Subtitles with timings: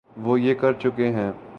[0.17, 1.31] وہ یہ کر چکے ہیں۔